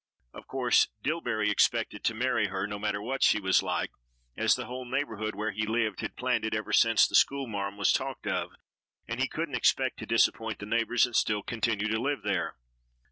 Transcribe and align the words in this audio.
Of 0.33 0.47
course, 0.47 0.87
Dillbery 1.03 1.51
expected 1.51 2.03
to 2.05 2.15
marry 2.15 2.47
her, 2.47 2.65
no 2.65 2.79
matter 2.79 3.03
what 3.03 3.21
she 3.21 3.39
was 3.39 3.61
like, 3.61 3.91
as 4.35 4.55
the 4.55 4.65
whole 4.65 4.83
neighborhood 4.85 5.35
where 5.35 5.51
he 5.51 5.67
lived 5.67 6.01
had 6.01 6.15
planned 6.15 6.43
it 6.43 6.55
ever 6.55 6.73
since 6.73 7.05
the 7.05 7.13
school 7.13 7.45
marm 7.45 7.77
was 7.77 7.93
talked 7.93 8.25
of, 8.25 8.49
and 9.07 9.19
he 9.19 9.27
couldn't 9.27 9.53
expect 9.53 9.99
to 9.99 10.07
disappoint 10.07 10.57
the 10.57 10.65
neighbors 10.65 11.05
and 11.05 11.15
still 11.15 11.43
continue 11.43 11.87
to 11.87 12.01
live 12.01 12.23
there. 12.23 12.55